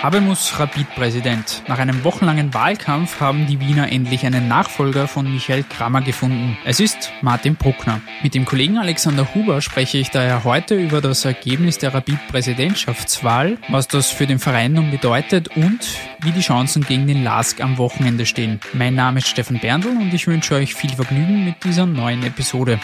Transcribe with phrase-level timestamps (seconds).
[0.00, 1.64] Habemus Rapid-Präsident.
[1.66, 6.56] Nach einem wochenlangen Wahlkampf haben die Wiener endlich einen Nachfolger von Michael Kramer gefunden.
[6.64, 8.00] Es ist Martin Bruckner.
[8.22, 13.88] Mit dem Kollegen Alexander Huber spreche ich daher heute über das Ergebnis der Rapid-Präsidentschaftswahl, was
[13.88, 15.80] das für den Verein nun bedeutet und
[16.20, 18.60] wie die Chancen gegen den LASK am Wochenende stehen.
[18.74, 22.78] Mein Name ist Stefan Berndl und ich wünsche euch viel Vergnügen mit dieser neuen Episode.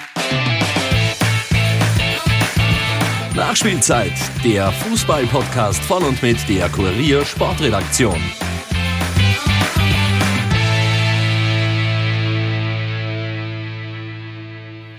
[3.34, 4.12] Nachspielzeit,
[4.44, 8.14] der Fußball-Podcast von und mit der Kurier Sportredaktion.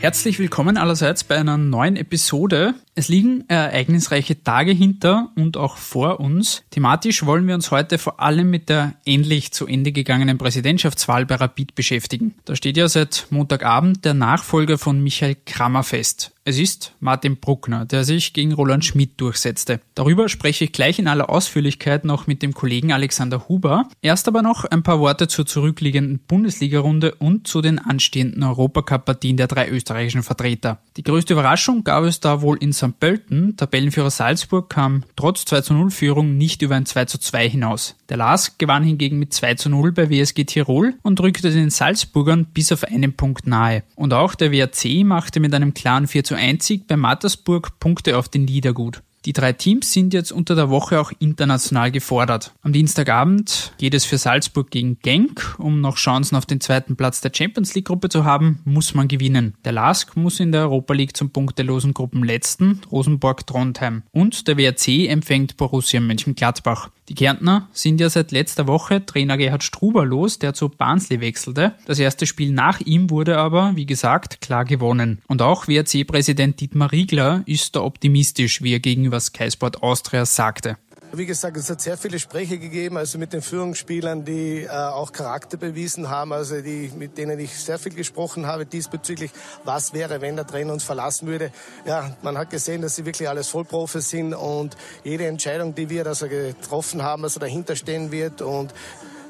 [0.02, 2.73] Herzlich willkommen allerseits bei einer neuen Episode.
[2.93, 6.63] Es liegen ereignisreiche Tage hinter und auch vor uns.
[6.71, 11.35] Thematisch wollen wir uns heute vor allem mit der endlich zu Ende gegangenen Präsidentschaftswahl bei
[11.35, 12.35] Rapid beschäftigen.
[12.43, 16.34] Da steht ja seit Montagabend der Nachfolger von Michael Krammer fest.
[16.48, 19.79] Es ist Martin Bruckner, der sich gegen Roland Schmidt durchsetzte.
[19.96, 23.90] Darüber spreche ich gleich in aller Ausführlichkeit noch mit dem Kollegen Alexander Huber.
[24.04, 29.48] Erst aber noch ein paar Worte zur zurückliegenden Bundesliga-Runde und zu den anstehenden Europacup-Partien der
[29.48, 30.77] drei österreichischen Vertreter.
[30.98, 32.99] Die größte Überraschung gab es da wohl in St.
[32.99, 33.57] Pölten.
[33.57, 37.96] Tabellenführer Salzburg kam trotz 2 zu 0 Führung nicht über ein 2 zu 2 hinaus.
[38.07, 42.46] Der Lars gewann hingegen mit 2 zu 0 bei WSG Tirol und rückte den Salzburgern
[42.46, 43.82] bis auf einen Punkt nahe.
[43.96, 48.47] Und auch der WRC machte mit einem klaren 4 einzig bei Mattersburg Punkte auf den
[48.47, 49.01] Liedergut.
[49.26, 52.54] Die drei Teams sind jetzt unter der Woche auch international gefordert.
[52.62, 55.55] Am Dienstagabend geht es für Salzburg gegen Genk.
[55.57, 59.07] Um noch Chancen auf den zweiten Platz der Champions League Gruppe zu haben, muss man
[59.07, 59.55] gewinnen.
[59.65, 65.07] Der LASK muss in der Europa League zum punktelosen Gruppenletzten Rosenborg Trondheim und der WRC
[65.09, 66.90] empfängt Borussia Mönchengladbach.
[67.07, 71.75] Die Kärntner sind ja seit letzter Woche Trainer Gerhard Struber los, der zu Barnsley wechselte.
[71.85, 75.22] Das erste Spiel nach ihm wurde aber, wie gesagt, klar gewonnen.
[75.28, 80.78] Und auch WRC-Präsident Dietmar Riegler ist da optimistisch, wie er gegenüber Sky Sport Austria sagte.
[81.18, 85.14] Wie gesagt, es hat sehr viele Gespräche gegeben, also mit den Führungsspielern, die äh, auch
[85.14, 89.31] Charakter bewiesen haben, also die, mit denen ich sehr viel gesprochen habe diesbezüglich,
[89.64, 91.52] was wäre, wenn der Trainer uns verlassen würde.
[91.86, 94.75] Ja, man hat gesehen, dass sie wirklich alles Vollprofis sind und
[95.06, 98.74] jede Entscheidung, die wir also getroffen haben, also dahinter stehen wird und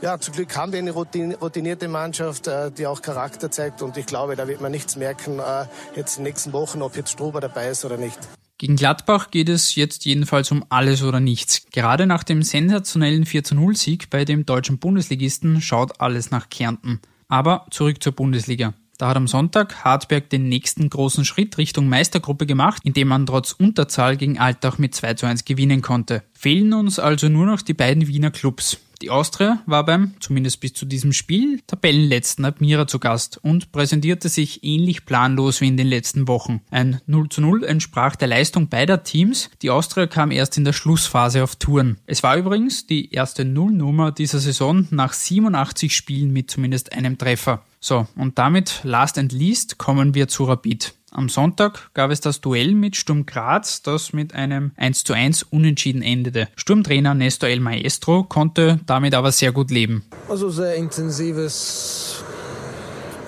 [0.02, 4.08] ja, zum Glück haben wir eine routinierte Mannschaft, äh, die auch Charakter zeigt und ich
[4.08, 7.42] glaube, da wird man nichts merken äh, jetzt in den nächsten Wochen, ob jetzt Struber
[7.42, 8.20] dabei ist oder nicht.
[8.58, 11.66] Gegen Gladbach geht es jetzt jedenfalls um alles oder nichts.
[11.74, 17.02] Gerade nach dem sensationellen 4-0 Sieg bei dem deutschen Bundesligisten schaut alles nach Kärnten.
[17.28, 18.74] Aber zurück zur Bundesliga.
[18.98, 23.52] Da hat am Sonntag Hartberg den nächsten großen Schritt Richtung Meistergruppe gemacht, indem man trotz
[23.52, 26.24] Unterzahl gegen Altach mit 2 zu 1 gewinnen konnte.
[26.34, 28.78] Fehlen uns also nur noch die beiden Wiener Clubs.
[29.02, 34.30] Die Austria war beim, zumindest bis zu diesem Spiel, Tabellenletzten Admira zu Gast und präsentierte
[34.30, 36.62] sich ähnlich planlos wie in den letzten Wochen.
[36.72, 39.50] Ein 0 zu 0 entsprach der Leistung beider Teams.
[39.62, 41.98] Die Austria kam erst in der Schlussphase auf Touren.
[42.06, 47.64] Es war übrigens die erste Nullnummer dieser Saison nach 87 Spielen mit zumindest einem Treffer.
[47.80, 50.94] So, und damit last and least kommen wir zu Rapid.
[51.16, 55.44] Am Sonntag gab es das Duell mit Sturm Graz, das mit einem 1 zu 1
[55.44, 56.50] unentschieden endete.
[56.58, 60.04] Sturmtrainer Nestor El Maestro konnte damit aber sehr gut leben.
[60.28, 62.22] Also sehr intensives,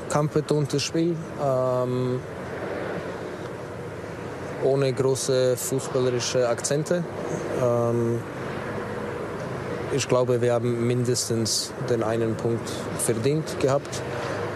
[0.10, 1.16] kampfbetontes Spiel.
[1.42, 2.20] Ähm,
[4.66, 7.06] ohne große fußballerische Akzente.
[7.64, 8.20] Ähm,
[9.96, 14.02] ich glaube, wir haben mindestens den einen Punkt verdient gehabt.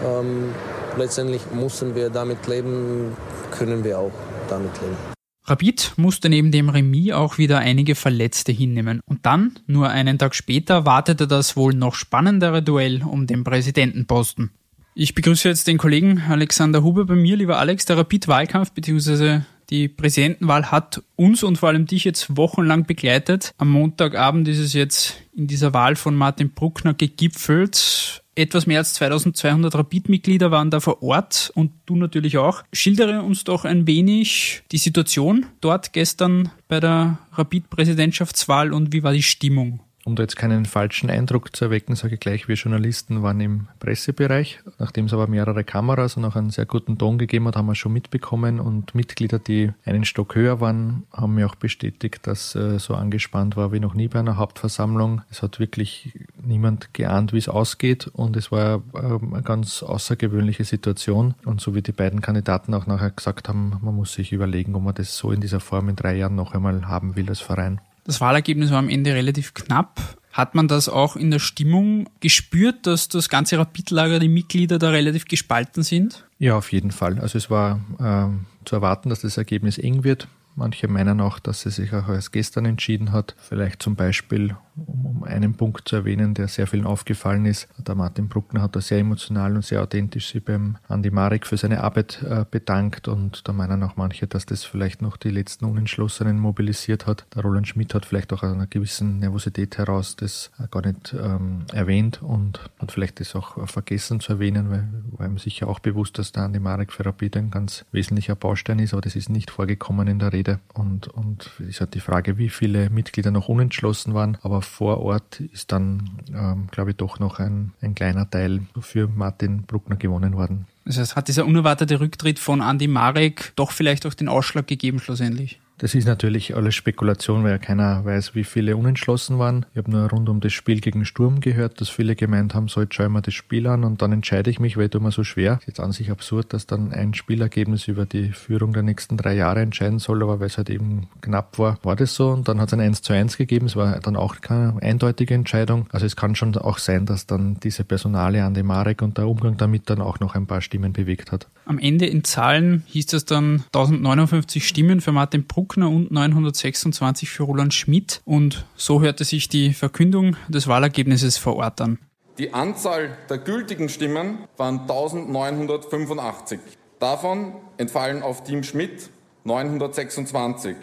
[0.04, 0.54] Ähm,
[0.96, 3.16] letztendlich mussten wir damit leben,
[3.50, 4.12] können wir auch
[4.48, 4.96] damit leben.
[5.44, 9.00] Rapid musste neben dem Remis auch wieder einige Verletzte hinnehmen.
[9.06, 14.52] Und dann, nur einen Tag später, wartete das wohl noch spannendere Duell um den Präsidentenposten.
[14.94, 17.36] Ich begrüße jetzt den Kollegen Alexander Huber bei mir.
[17.36, 19.40] Lieber Alex, der Rapid-Wahlkampf bzw.
[19.70, 23.52] die Präsidentenwahl hat uns und vor allem dich jetzt wochenlang begleitet.
[23.58, 28.21] Am Montagabend ist es jetzt in dieser Wahl von Martin Bruckner gegipfelt.
[28.34, 32.62] Etwas mehr als 2200 Rapid-Mitglieder waren da vor Ort und du natürlich auch.
[32.72, 39.12] Schildere uns doch ein wenig die Situation dort gestern bei der Rapid-Präsidentschaftswahl und wie war
[39.12, 39.80] die Stimmung?
[40.04, 43.68] Um da jetzt keinen falschen Eindruck zu erwecken, sage ich gleich, wir Journalisten waren im
[43.78, 44.58] Pressebereich.
[44.78, 47.76] Nachdem es aber mehrere Kameras und auch einen sehr guten Ton gegeben hat, haben wir
[47.76, 52.80] schon mitbekommen und Mitglieder, die einen Stock höher waren, haben mir auch bestätigt, dass äh,
[52.80, 55.22] so angespannt war wie noch nie bei einer Hauptversammlung.
[55.30, 60.64] Es hat wirklich niemand geahnt, wie es ausgeht und es war äh, eine ganz außergewöhnliche
[60.64, 61.34] Situation.
[61.44, 64.82] Und so wie die beiden Kandidaten auch nachher gesagt haben, man muss sich überlegen, ob
[64.82, 67.80] man das so in dieser Form in drei Jahren noch einmal haben will als Verein.
[68.04, 70.00] Das Wahlergebnis war am Ende relativ knapp.
[70.32, 74.88] Hat man das auch in der Stimmung gespürt, dass das ganze Rapidlager, die Mitglieder da
[74.88, 76.24] relativ gespalten sind?
[76.38, 77.18] Ja, auf jeden Fall.
[77.18, 80.28] Also es war äh, zu erwarten, dass das Ergebnis eng wird.
[80.56, 83.34] Manche meinen auch, dass sie sich auch erst gestern entschieden hat.
[83.38, 87.68] Vielleicht zum Beispiel, um, einen Punkt zu erwähnen, der sehr vielen aufgefallen ist.
[87.78, 91.56] Der Martin Bruckner hat da sehr emotional und sehr authentisch sich beim Andi Marek für
[91.56, 95.64] seine Arbeit äh, bedankt und da meinen auch manche, dass das vielleicht noch die letzten
[95.64, 97.26] Unentschlossenen mobilisiert hat.
[97.34, 101.14] Der Roland Schmidt hat vielleicht auch aus einer gewissen Nervosität heraus das äh, gar nicht
[101.18, 105.78] ähm, erwähnt und hat vielleicht das auch vergessen zu erwähnen, weil war ihm sicher auch
[105.78, 109.30] bewusst, dass der Andi Marek für Rapid ein ganz wesentlicher Baustein ist, aber das ist
[109.30, 110.60] nicht vorgekommen in der Rede Rede.
[110.74, 114.38] Und, und ist halt die Frage, wie viele Mitglieder noch unentschlossen waren.
[114.42, 119.08] Aber vor Ort ist dann, ähm, glaube ich, doch noch ein, ein kleiner Teil für
[119.08, 120.66] Martin Bruckner gewonnen worden.
[120.84, 124.98] Das heißt, hat dieser unerwartete Rücktritt von Andy Marek doch vielleicht auch den Ausschlag gegeben
[124.98, 125.60] schlussendlich?
[125.82, 129.66] Das ist natürlich alles Spekulation, weil ja keiner weiß, wie viele unentschlossen waren.
[129.72, 132.82] Ich habe nur rund um das Spiel gegen Sturm gehört, dass viele gemeint haben, so
[132.82, 135.10] jetzt schaue ich mir das Spiel an und dann entscheide ich mich, weil ich mir
[135.10, 135.58] so schwer.
[135.58, 139.34] Ist jetzt an sich absurd, dass dann ein Spielergebnis über die Führung der nächsten drei
[139.34, 142.28] Jahre entscheiden soll, aber weil es halt eben knapp war, war das so.
[142.28, 143.66] Und dann hat es ein 1 zu 1 gegeben.
[143.66, 145.88] Es war dann auch keine eindeutige Entscheidung.
[145.90, 149.26] Also es kann schon auch sein, dass dann diese Personale an dem Marek und der
[149.26, 151.48] Umgang damit dann auch noch ein paar Stimmen bewegt hat.
[151.64, 157.44] Am Ende in Zahlen hieß das dann 1059 Stimmen für Martin Bruckner und 926 für
[157.44, 158.20] Roland Schmidt.
[158.26, 161.98] Und so hörte sich die Verkündung des Wahlergebnisses vor Ort an.
[162.36, 166.60] Die Anzahl der gültigen Stimmen waren 1985.
[166.98, 169.08] Davon entfallen auf Team Schmidt
[169.44, 170.76] 926.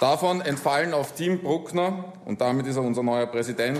[0.00, 3.78] Davon entfallen auf Team Bruckner, und damit ist er unser neuer Präsident,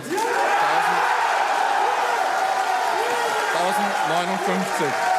[3.98, 5.09] 1059.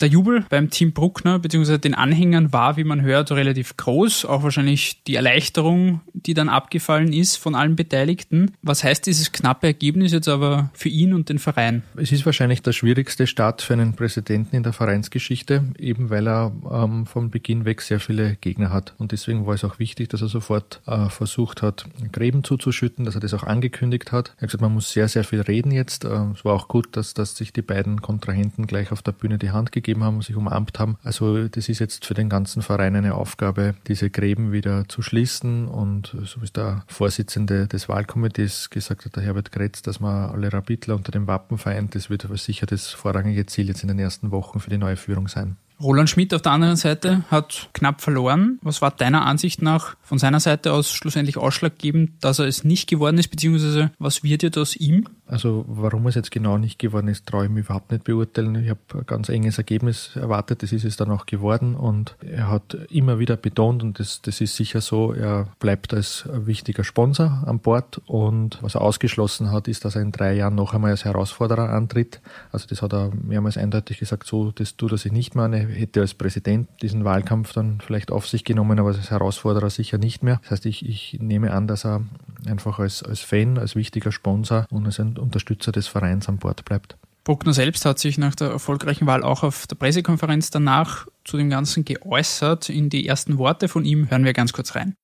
[0.00, 1.78] Der Jubel beim Team Bruckner bzw.
[1.78, 4.24] den Anhängern war, wie man hört, relativ groß.
[4.24, 8.52] Auch wahrscheinlich die Erleichterung, die dann abgefallen ist von allen Beteiligten.
[8.62, 11.84] Was heißt dieses knappe Ergebnis jetzt aber für ihn und den Verein?
[11.96, 16.52] Es ist wahrscheinlich der schwierigste Start für einen Präsidenten in der Vereinsgeschichte, eben weil er
[16.70, 18.94] ähm, von Beginn weg sehr viele Gegner hat.
[18.98, 23.14] Und deswegen war es auch wichtig, dass er sofort äh, versucht hat, Gräben zuzuschütten, dass
[23.14, 24.30] er das auch angekündigt hat.
[24.38, 26.04] Er hat gesagt, man muss sehr, sehr viel reden jetzt.
[26.04, 29.38] Äh, es war auch gut, dass, dass sich die beiden Kontrahenten gleich auf der Bühne
[29.38, 30.96] die Hand gegeben gegeben haben, sich umarmt haben.
[31.02, 35.68] Also das ist jetzt für den ganzen Verein eine Aufgabe, diese Gräben wieder zu schließen.
[35.68, 40.30] Und so wie es der Vorsitzende des Wahlkomitees gesagt hat, der Herbert Kretz, dass man
[40.30, 43.88] alle Rapidler unter dem Wappen vereint, das wird aber sicher das vorrangige Ziel jetzt in
[43.88, 45.56] den ersten Wochen für die neue Führung sein.
[45.80, 48.58] Roland Schmidt auf der anderen Seite hat knapp verloren.
[48.62, 52.88] Was war deiner Ansicht nach von seiner Seite aus schlussendlich ausschlaggebend, dass er es nicht
[52.88, 55.08] geworden ist, beziehungsweise was wird jetzt aus ihm?
[55.26, 58.54] Also warum es jetzt genau nicht geworden ist, traue ich mich überhaupt nicht beurteilen.
[58.56, 62.50] Ich habe ein ganz enges Ergebnis erwartet, das ist es dann auch geworden und er
[62.50, 67.42] hat immer wieder betont und das, das ist sicher so, er bleibt als wichtiger Sponsor
[67.46, 70.90] an Bord und was er ausgeschlossen hat, ist, dass er in drei Jahren noch einmal
[70.90, 72.20] als Herausforderer antritt.
[72.52, 75.54] Also das hat er mehrmals eindeutig gesagt, so das tut er sich nicht mehr an
[75.54, 80.22] hätte als Präsident diesen Wahlkampf dann vielleicht auf sich genommen, aber als Herausforderer sicher nicht
[80.22, 80.40] mehr.
[80.42, 82.02] Das heißt, ich, ich nehme an, dass er
[82.48, 86.64] einfach als, als Fan, als wichtiger Sponsor und als ein Unterstützer des Vereins an Bord
[86.64, 86.96] bleibt.
[87.24, 91.48] Bruckner selbst hat sich nach der erfolgreichen Wahl auch auf der Pressekonferenz danach zu dem
[91.48, 92.68] Ganzen geäußert.
[92.68, 94.94] In die ersten Worte von ihm hören wir ganz kurz rein.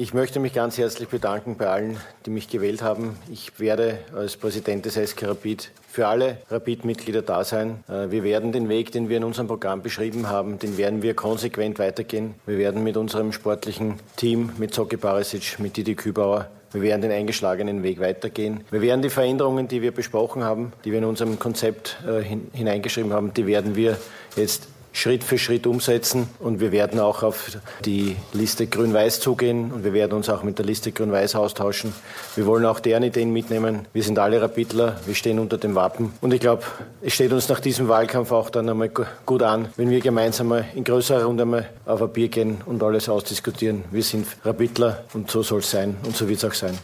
[0.00, 3.16] Ich möchte mich ganz herzlich bedanken bei allen, die mich gewählt haben.
[3.32, 7.82] Ich werde als Präsident des SK Rapid für alle Rapid-Mitglieder da sein.
[7.88, 11.14] Äh, wir werden den Weg, den wir in unserem Programm beschrieben haben, den werden wir
[11.14, 12.34] konsequent weitergehen.
[12.46, 17.12] Wir werden mit unserem sportlichen Team, mit Zocke Barisic, mit Didi Kübauer, wir werden den
[17.12, 18.64] eingeschlagenen Weg weitergehen.
[18.70, 22.22] Wir werden die Veränderungen, die wir besprochen haben, die wir in unserem Konzept äh,
[22.56, 23.98] hineingeschrieben haben, die werden wir
[24.36, 24.68] jetzt
[24.98, 26.28] Schritt für Schritt umsetzen.
[26.40, 30.58] Und wir werden auch auf die Liste Grün-Weiß zugehen und wir werden uns auch mit
[30.58, 31.92] der Liste Grün-Weiß austauschen.
[32.34, 33.86] Wir wollen auch deren Ideen mitnehmen.
[33.92, 36.12] Wir sind alle Rapidler, wir stehen unter dem Wappen.
[36.20, 36.64] Und ich glaube,
[37.00, 38.90] es steht uns nach diesem Wahlkampf auch dann einmal
[39.24, 42.82] gut an, wenn wir gemeinsam mal in größerer Runde mal auf ein Bier gehen und
[42.82, 43.84] alles ausdiskutieren.
[43.92, 46.76] Wir sind Rapidler und so soll es sein und so wird es auch sein.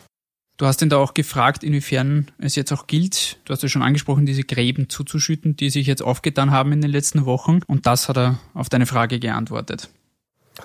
[0.57, 3.83] Du hast ihn da auch gefragt, inwiefern es jetzt auch gilt, du hast ja schon
[3.83, 7.61] angesprochen, diese Gräben zuzuschütten, die sich jetzt aufgetan haben in den letzten Wochen.
[7.67, 9.89] Und das hat er auf deine Frage geantwortet.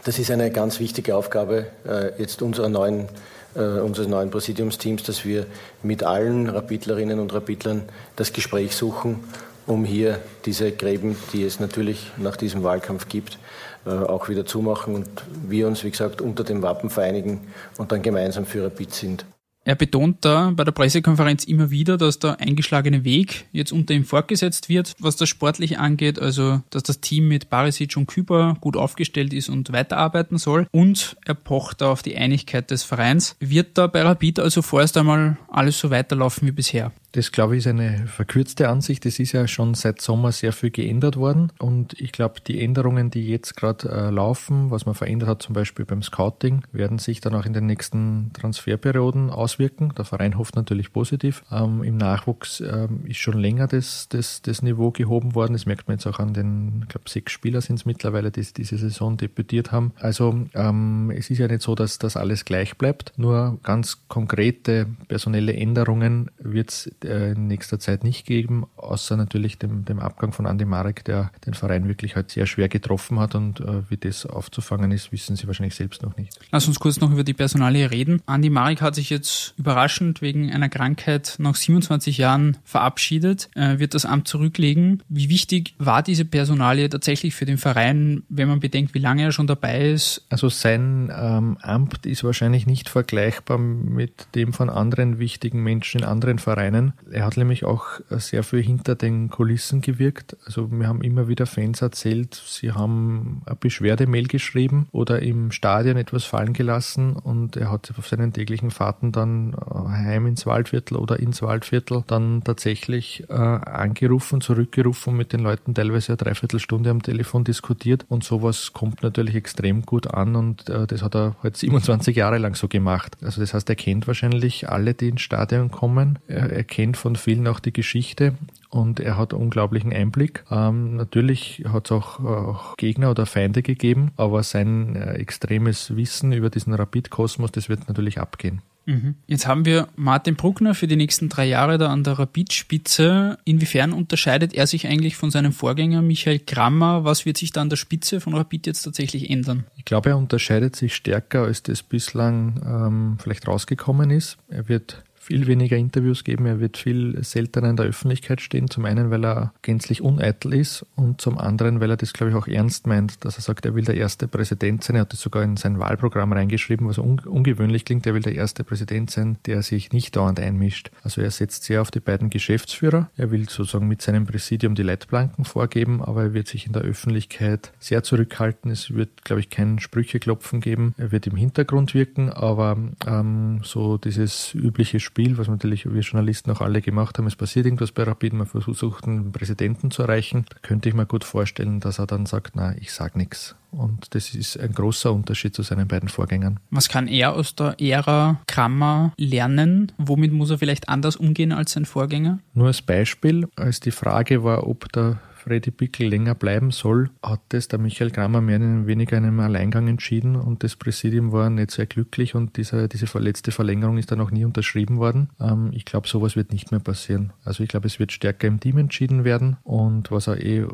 [0.03, 3.07] Das ist eine ganz wichtige Aufgabe äh, jetzt unserer neuen,
[3.55, 5.47] äh, unseres neuen Präsidiumsteams, dass wir
[5.81, 7.81] mit allen Rapidlerinnen und Rapidlern
[8.15, 9.21] das Gespräch suchen,
[9.65, 13.39] um hier diese Gräben, die es natürlich nach diesem Wahlkampf gibt,
[13.87, 15.09] äh, auch wieder zumachen und
[15.47, 17.47] wir uns, wie gesagt, unter dem Wappen vereinigen
[17.79, 19.25] und dann gemeinsam für Rapid sind.
[19.69, 24.03] Er betont da bei der Pressekonferenz immer wieder, dass der eingeschlagene Weg jetzt unter ihm
[24.03, 28.75] fortgesetzt wird, was das sportlich angeht, also dass das Team mit Barisic und Küber gut
[28.75, 33.35] aufgestellt ist und weiterarbeiten soll und er pocht da auf die Einigkeit des Vereins.
[33.39, 36.91] Wird da bei Rapid also vorerst einmal alles so weiterlaufen wie bisher?
[37.11, 39.05] Das, glaube ich, ist eine verkürzte Ansicht.
[39.05, 41.51] Es ist ja schon seit Sommer sehr viel geändert worden.
[41.57, 45.53] Und ich glaube, die Änderungen, die jetzt gerade äh, laufen, was man verändert hat, zum
[45.53, 49.93] Beispiel beim Scouting, werden sich dann auch in den nächsten Transferperioden auswirken.
[49.97, 51.43] Der Verein hofft natürlich positiv.
[51.51, 55.53] Ähm, Im Nachwuchs ähm, ist schon länger das, das, das Niveau gehoben worden.
[55.53, 58.45] Das merkt man jetzt auch an den, ich glaube, sechs Spieler sind es mittlerweile, die
[58.53, 59.93] diese Saison debütiert haben.
[59.99, 63.13] Also ähm, es ist ja nicht so, dass das alles gleich bleibt.
[63.17, 69.85] Nur ganz konkrete personelle Änderungen wird es in nächster Zeit nicht geben, außer natürlich dem,
[69.85, 73.59] dem Abgang von Andi Marek, der den Verein wirklich halt sehr schwer getroffen hat und
[73.59, 76.39] äh, wie das aufzufangen ist, wissen Sie wahrscheinlich selbst noch nicht.
[76.51, 78.21] Lass uns kurz noch über die Personalie reden.
[78.25, 83.93] Andi Marek hat sich jetzt überraschend wegen einer Krankheit nach 27 Jahren verabschiedet, äh, wird
[83.93, 85.03] das Amt zurücklegen.
[85.09, 89.31] Wie wichtig war diese Personalie tatsächlich für den Verein, wenn man bedenkt, wie lange er
[89.31, 90.25] schon dabei ist?
[90.29, 96.05] Also sein ähm, Amt ist wahrscheinlich nicht vergleichbar mit dem von anderen wichtigen Menschen in
[96.05, 96.88] anderen Vereinen.
[97.11, 100.37] Er hat nämlich auch sehr viel hinter den Kulissen gewirkt.
[100.45, 105.97] Also wir haben immer wieder Fans erzählt, sie haben eine Beschwerdemail geschrieben oder im Stadion
[105.97, 110.97] etwas fallen gelassen und er hat auf seinen täglichen Fahrten dann äh, heim ins Waldviertel
[110.97, 117.01] oder ins Waldviertel dann tatsächlich äh, angerufen, zurückgerufen, mit den Leuten teilweise eine Dreiviertelstunde am
[117.01, 121.57] Telefon diskutiert und sowas kommt natürlich extrem gut an und äh, das hat er halt
[121.69, 123.17] 27 Jahre lang so gemacht.
[123.21, 126.19] Also das heißt, er kennt wahrscheinlich alle, die ins Stadion kommen.
[126.27, 128.35] Er, er kennt von vielen auch die Geschichte
[128.69, 130.45] und er hat unglaublichen Einblick.
[130.49, 136.31] Ähm, natürlich hat es auch, auch, Gegner oder Feinde gegeben, aber sein äh, extremes Wissen
[136.31, 138.61] über diesen Rapid-Kosmos, das wird natürlich abgehen.
[138.85, 139.15] Mhm.
[139.27, 143.37] Jetzt haben wir Martin Bruckner für die nächsten drei Jahre da an der Rapid-Spitze.
[143.43, 147.03] Inwiefern unterscheidet er sich eigentlich von seinem Vorgänger Michael Grammer?
[147.03, 149.65] Was wird sich da an der Spitze von Rapid jetzt tatsächlich ändern?
[149.75, 154.37] Ich glaube, er unterscheidet sich stärker, als das bislang ähm, vielleicht rausgekommen ist.
[154.47, 158.69] Er wird viel weniger Interviews geben, er wird viel seltener in der Öffentlichkeit stehen.
[158.69, 162.35] Zum einen, weil er gänzlich uneitel ist und zum anderen, weil er das, glaube ich,
[162.35, 164.95] auch ernst meint, dass er sagt, er will der erste Präsident sein.
[164.95, 168.07] Er hat das sogar in sein Wahlprogramm reingeschrieben, was un ungewöhnlich klingt.
[168.07, 170.91] Er will der erste Präsident sein, der sich nicht dauernd einmischt.
[171.03, 173.09] Also er setzt sehr auf die beiden Geschäftsführer.
[173.17, 176.83] Er will sozusagen mit seinem Präsidium die Leitplanken vorgeben, aber er wird sich in der
[176.83, 178.71] Öffentlichkeit sehr zurückhalten.
[178.71, 180.95] Es wird, glaube ich, kein Sprücheklopfen geben.
[180.97, 186.51] Er wird im Hintergrund wirken, aber ähm, so dieses übliche Spiel was natürlich wir Journalisten
[186.51, 187.25] auch alle gemacht haben.
[187.25, 190.45] Es passiert irgendwas bei Rapid, man versucht einen Präsidenten zu erreichen.
[190.51, 193.55] Da könnte ich mir gut vorstellen, dass er dann sagt, na, ich sag nichts.
[193.71, 196.59] Und das ist ein großer Unterschied zu seinen beiden Vorgängern.
[196.69, 199.91] Was kann er aus der Ära Krammer lernen?
[199.97, 202.37] Womit muss er vielleicht anders umgehen als sein Vorgänger?
[202.53, 207.53] Nur als Beispiel, als die Frage war, ob der Freddy Pickel länger bleiben soll, hat
[207.53, 211.49] es der Michael Kramer mehr oder weniger in einem Alleingang entschieden und das Präsidium war
[211.49, 215.29] nicht sehr glücklich und diese, diese letzte Verlängerung ist dann auch nie unterschrieben worden.
[215.39, 217.33] Ähm, ich glaube, sowas wird nicht mehr passieren.
[217.43, 220.67] Also ich glaube, es wird stärker im Team entschieden werden und was er eh äh,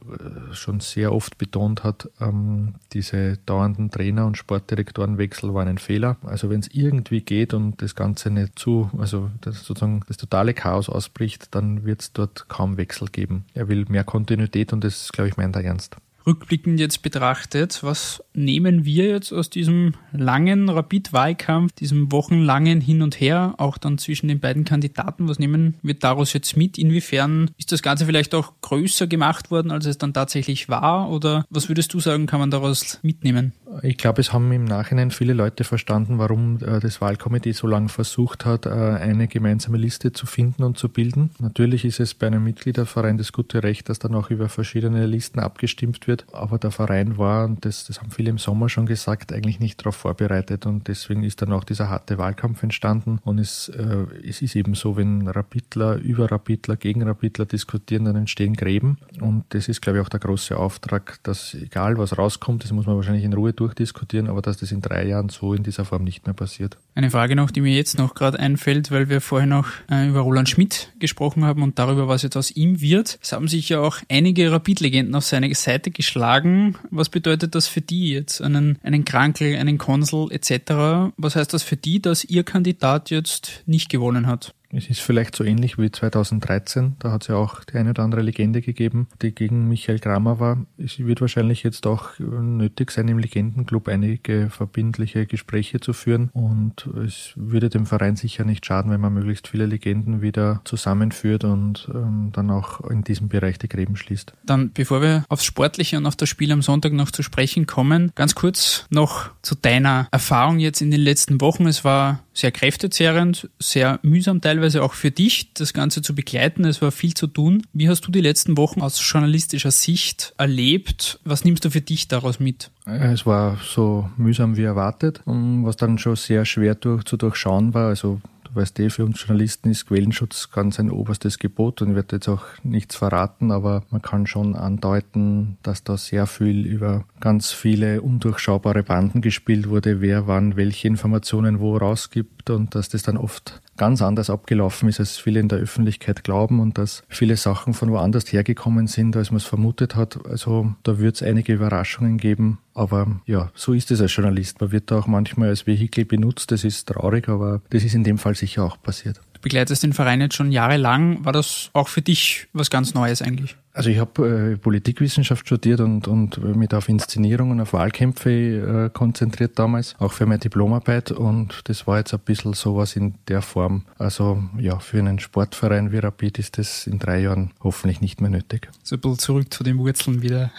[0.51, 6.17] schon sehr oft betont hat, ähm, diese dauernden Trainer- und Sportdirektorenwechsel waren ein Fehler.
[6.24, 10.53] Also wenn es irgendwie geht und das Ganze nicht zu, also das sozusagen das totale
[10.53, 13.45] Chaos ausbricht, dann wird es dort kaum Wechsel geben.
[13.53, 15.98] Er will mehr Kontinuität Realität und das, glaube ich, meint er ernst.
[16.27, 23.22] Rückblickend jetzt betrachtet, was nehmen wir jetzt aus diesem langen Rapid-Wahlkampf, diesem wochenlangen Hin und
[23.22, 26.79] Her, auch dann zwischen den beiden Kandidaten, was nehmen wir daraus jetzt mit?
[26.79, 31.12] Inwiefern ist das Ganze vielleicht auch größer gemacht worden, als es dann tatsächlich war?
[31.12, 33.53] Oder was würdest du sagen, kann man daraus mitnehmen?
[33.81, 37.89] Ich glaube, es haben im Nachhinein viele Leute verstanden, warum äh, das Wahlkomitee so lange
[37.89, 41.31] versucht hat, äh, eine gemeinsame Liste zu finden und zu bilden.
[41.39, 45.39] Natürlich ist es bei einem Mitgliederverein das gute Recht, dass dann auch über verschiedene Listen
[45.39, 46.25] abgestimmt wird.
[46.31, 49.79] Aber der Verein war, und das, das haben viele im Sommer schon gesagt, eigentlich nicht
[49.81, 50.65] darauf vorbereitet.
[50.65, 53.19] Und deswegen ist dann auch dieser harte Wahlkampf entstanden.
[53.24, 58.15] Und es, äh, es ist eben so, wenn Rapidler über Rapidler gegen Rapidler diskutieren, dann
[58.15, 58.98] entstehen Gräben.
[59.19, 62.86] Und das ist, glaube ich, auch der große Auftrag, dass egal was rauskommt, das muss
[62.86, 66.03] man wahrscheinlich in Ruhe durchdiskutieren, aber dass das in drei Jahren so in dieser Form
[66.03, 66.77] nicht mehr passiert.
[66.97, 70.21] Eine Frage noch, die mir jetzt noch gerade einfällt, weil wir vorher noch äh, über
[70.21, 73.19] Roland Schmidt gesprochen haben und darüber, was jetzt aus ihm wird.
[73.21, 76.77] Es haben sich ja auch einige Rapid-Legenden auf seine Seite geschlagen.
[76.91, 78.41] Was bedeutet das für die jetzt?
[78.41, 81.11] Einen, einen Krankel, einen Konsul etc.
[81.17, 84.55] Was heißt das für die, dass ihr Kandidat jetzt nicht gewonnen hat?
[84.77, 86.97] Es ist vielleicht so ähnlich wie 2013.
[86.99, 90.39] Da hat es ja auch die eine oder andere Legende gegeben, die gegen Michael Kramer
[90.39, 90.65] war.
[90.77, 96.29] Es wird wahrscheinlich jetzt auch nötig sein, im Legendenclub einige verbindliche Gespräche zu führen.
[96.33, 101.44] Und es würde dem Verein sicher nicht schaden, wenn man möglichst viele Legenden wieder zusammenführt
[101.44, 104.34] und ähm, dann auch in diesem Bereich die Gräben schließt.
[104.44, 108.12] Dann, bevor wir aufs Sportliche und auf das Spiel am Sonntag noch zu sprechen kommen,
[108.15, 111.68] ganz kurz noch zu deiner Erfahrung jetzt in den letzten Wochen.
[111.68, 116.65] Es war sehr kräftezehrend, sehr mühsam teilweise auch für dich, das Ganze zu begleiten.
[116.65, 117.65] Es war viel zu tun.
[117.74, 121.20] Wie hast du die letzten Wochen aus journalistischer Sicht erlebt?
[121.24, 122.70] Was nimmst du für dich daraus mit?
[122.86, 127.88] Es war so mühsam wie erwartet, was dann schon sehr schwer durch, zu durchschauen war.
[127.88, 128.20] Also
[128.55, 132.27] weißt eh, für uns Journalisten ist Quellenschutz ganz ein oberstes Gebot und ich werde jetzt
[132.27, 138.01] auch nichts verraten, aber man kann schon andeuten, dass da sehr viel über ganz viele
[138.01, 143.62] undurchschaubare Banden gespielt wurde, wer wann welche Informationen wo rausgibt und dass das dann oft
[143.77, 147.91] ganz anders abgelaufen ist, als viele in der Öffentlichkeit glauben und dass viele Sachen von
[147.91, 150.20] woanders hergekommen sind, als man es vermutet hat.
[150.25, 152.60] Also da wird es einige Überraschungen geben.
[152.74, 154.62] Aber ja, so ist es als Journalist.
[154.62, 156.51] Man wird da auch manchmal als Vehikel benutzt.
[156.51, 159.22] Das ist traurig, aber das ist in dem Fall sicher auch passiert.
[159.34, 161.24] Du begleitest den Verein jetzt schon jahrelang.
[161.24, 163.55] War das auch für dich was ganz Neues eigentlich?
[163.75, 169.60] Also ich habe äh, Politikwissenschaft studiert und, und mich auf Inszenierungen, auf Wahlkämpfe äh, konzentriert
[169.60, 173.84] damals, auch für meine Diplomarbeit und das war jetzt ein bisschen sowas in der Form.
[173.98, 178.29] Also ja, für einen Sportverein wie Rapid ist das in drei Jahren hoffentlich nicht mehr
[178.29, 178.70] nötig.
[178.82, 180.51] So ein bisschen zurück zu den Wurzeln wieder.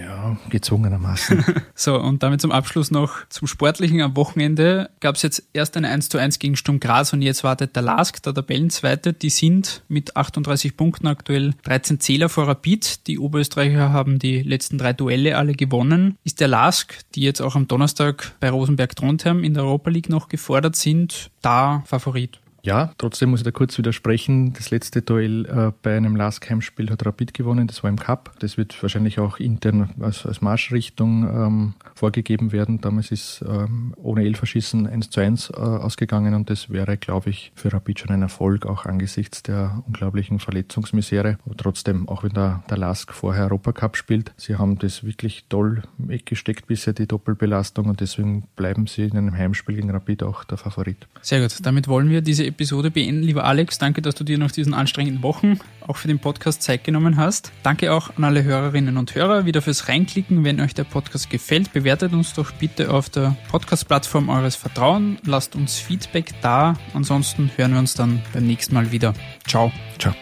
[0.00, 0.09] ja,
[0.48, 1.44] gezwungenermaßen.
[1.74, 4.00] so, und damit zum Abschluss noch zum Sportlichen.
[4.00, 7.44] Am Wochenende gab es jetzt erst ein 1 zu 1 gegen Sturm Graz und jetzt
[7.44, 9.12] wartet der LASK, der Tabellenzweite.
[9.12, 13.06] Die sind mit 38 Punkten aktuell 13 Zähler vor Rapid.
[13.06, 16.16] Die Oberösterreicher haben die letzten drei Duelle alle gewonnen.
[16.24, 20.08] Ist der Lask, die jetzt auch am Donnerstag bei Rosenberg Trondheim in der Europa League
[20.08, 22.40] noch gefordert sind, da Favorit?
[22.62, 24.52] Ja, trotzdem muss ich da kurz widersprechen.
[24.52, 28.32] Das letzte Duell äh, bei einem Last-Heimspiel hat Rapid gewonnen, das war im Cup.
[28.40, 32.80] Das wird wahrscheinlich auch intern als, als Marschrichtung ähm, vorgegeben werden.
[32.80, 37.52] Damals ist ähm, ohne Elferschießen 1 zu 1 äh, ausgegangen und das wäre, glaube ich,
[37.54, 41.38] für Rapid schon ein Erfolg, auch angesichts der unglaublichen Verletzungsmisere.
[41.46, 45.82] Aber trotzdem, auch wenn der, der Lask vorher Europacup spielt, sie haben das wirklich toll
[45.98, 50.58] weggesteckt bisher, die Doppelbelastung und deswegen bleiben sie in einem Heimspiel gegen Rapid auch der
[50.58, 51.06] Favorit.
[51.22, 53.22] Sehr gut, damit wollen wir diese Episode beenden.
[53.22, 56.84] Lieber Alex, danke, dass du dir nach diesen anstrengenden Wochen auch für den Podcast Zeit
[56.84, 57.52] genommen hast.
[57.62, 60.44] Danke auch an alle Hörerinnen und Hörer wieder fürs Reinklicken.
[60.44, 65.20] Wenn euch der Podcast gefällt, bewertet uns doch bitte auf der Podcast-Plattform eures Vertrauens.
[65.24, 66.74] Lasst uns Feedback da.
[66.94, 69.14] Ansonsten hören wir uns dann beim nächsten Mal wieder.
[69.46, 69.72] Ciao.
[69.98, 70.14] Ciao.